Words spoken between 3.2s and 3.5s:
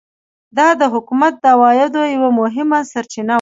وه.